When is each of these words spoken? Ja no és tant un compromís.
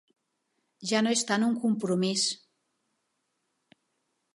Ja 0.91 1.01
no 1.07 1.11
és 1.17 1.21
tant 1.33 1.47
un 1.49 1.53
compromís. 1.67 2.27